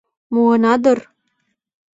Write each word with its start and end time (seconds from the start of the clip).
Муына 0.33 0.73
дыр? 0.83 0.99